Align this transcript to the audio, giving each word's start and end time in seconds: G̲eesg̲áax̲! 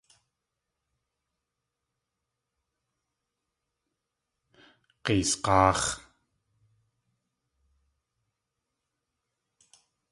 G̲eesg̲áax̲! 5.03 5.85